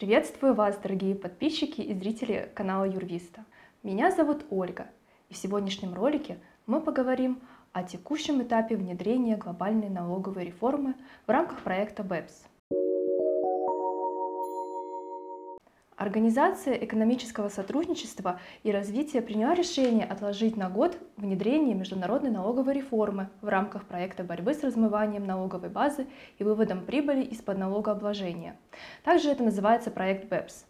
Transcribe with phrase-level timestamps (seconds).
[0.00, 3.44] Приветствую вас, дорогие подписчики и зрители канала Юрвиста.
[3.82, 4.86] Меня зовут Ольга,
[5.28, 7.38] и в сегодняшнем ролике мы поговорим
[7.72, 10.94] о текущем этапе внедрения глобальной налоговой реформы
[11.26, 12.46] в рамках проекта BEPS.
[16.00, 23.48] Организация экономического сотрудничества и развития приняла решение отложить на год внедрение международной налоговой реформы в
[23.48, 26.06] рамках проекта борьбы с размыванием налоговой базы
[26.38, 28.56] и выводом прибыли из-под налогообложения.
[29.04, 30.64] Также это называется проект BEPS.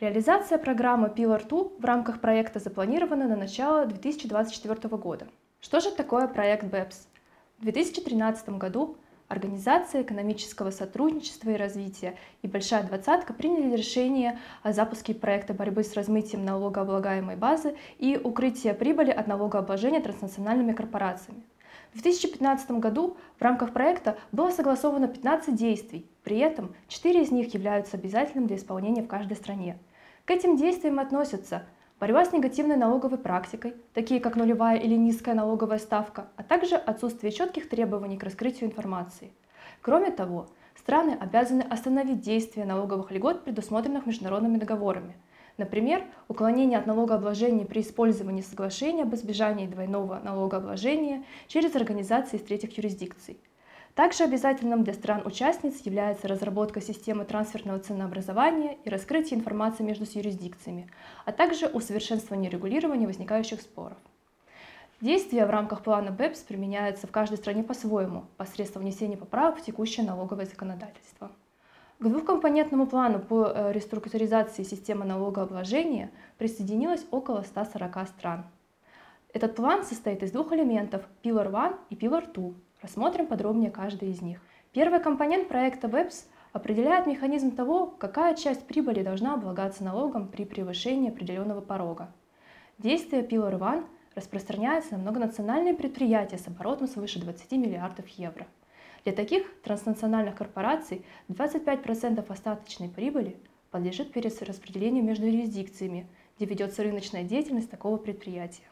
[0.00, 5.28] Реализация программы Pillar 2 в рамках проекта запланирована на начало 2024 года.
[5.60, 7.06] Что же такое проект BEPS?
[7.60, 8.96] В 2013 году
[9.28, 15.94] Организация экономического сотрудничества и развития и Большая двадцатка приняли решение о запуске проекта борьбы с
[15.94, 21.42] размытием налогооблагаемой базы и укрытия прибыли от налогообложения транснациональными корпорациями.
[21.92, 27.52] В 2015 году в рамках проекта было согласовано 15 действий, при этом 4 из них
[27.52, 29.76] являются обязательным для исполнения в каждой стране.
[30.24, 31.64] К этим действиям относятся
[32.00, 37.32] борьба с негативной налоговой практикой, такие как нулевая или низкая налоговая ставка, а также отсутствие
[37.32, 39.32] четких требований к раскрытию информации.
[39.80, 45.16] Кроме того, страны обязаны остановить действие налоговых льгот, предусмотренных международными договорами.
[45.58, 52.76] Например, уклонение от налогообложения при использовании соглашения об избежании двойного налогообложения через организации из третьих
[52.76, 53.40] юрисдикций–
[53.96, 60.90] также обязательным для стран-участниц является разработка системы трансферного ценообразования и раскрытие информации между юрисдикциями,
[61.24, 63.96] а также усовершенствование регулирования возникающих споров.
[65.00, 70.04] Действия в рамках плана БЭПС применяются в каждой стране по-своему, посредством внесения поправок в текущее
[70.04, 71.32] налоговое законодательство.
[71.98, 78.44] К двухкомпонентному плану по э, реструктуризации системы налогообложения присоединилось около 140 стран.
[79.32, 82.52] Этот план состоит из двух элементов– Pillar 1 и Pillar 2,
[82.86, 84.38] Рассмотрим подробнее каждый из них.
[84.70, 91.10] Первый компонент проекта BEPS определяет механизм того, какая часть прибыли должна облагаться налогом при превышении
[91.10, 92.12] определенного порога.
[92.78, 98.46] Действие Pillar One распространяется на многонациональные предприятия с оборотом свыше 20 миллиардов евро.
[99.02, 103.36] Для таких транснациональных корпораций 25% остаточной прибыли
[103.72, 108.62] подлежит перераспределению между юрисдикциями, где ведется рыночная деятельность такого предприятия.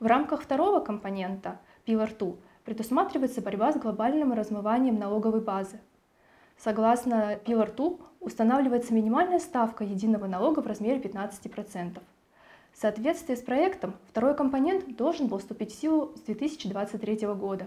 [0.00, 2.34] В рамках второго компонента Pillar 2
[2.70, 5.80] предусматривается борьба с глобальным размыванием налоговой базы.
[6.56, 11.98] Согласно Pillar 2, устанавливается минимальная ставка единого налога в размере 15%.
[12.72, 17.66] В соответствии с проектом, второй компонент должен был вступить в силу с 2023 года.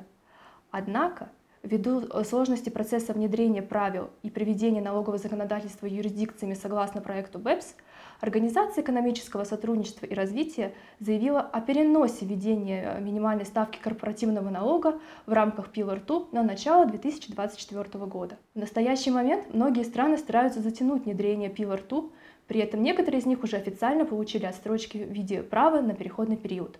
[0.71, 1.27] Однако,
[1.63, 7.75] ввиду сложности процесса внедрения правил и приведения налогового законодательства юрисдикциями согласно проекту BEPS,
[8.23, 15.73] Организация экономического сотрудничества и развития заявила о переносе введения минимальной ставки корпоративного налога в рамках
[15.73, 18.37] Pillar 2 на начало 2024 года.
[18.55, 22.03] В настоящий момент многие страны стараются затянуть внедрение Pillar 2,
[22.47, 26.79] при этом некоторые из них уже официально получили отстрочки в виде права на переходный период.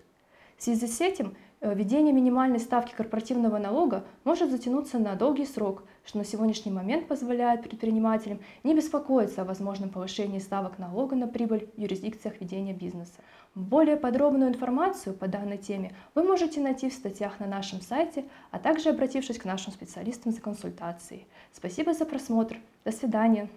[0.64, 6.24] Связи с этим введение минимальной ставки корпоративного налога может затянуться на долгий срок, что на
[6.24, 12.40] сегодняшний момент позволяет предпринимателям не беспокоиться о возможном повышении ставок налога на прибыль в юрисдикциях
[12.40, 13.20] ведения бизнеса.
[13.54, 18.58] Более подробную информацию по данной теме вы можете найти в статьях на нашем сайте, а
[18.58, 21.26] также обратившись к нашим специалистам за консультацией.
[21.52, 22.56] Спасибо за просмотр.
[22.86, 23.50] До свидания.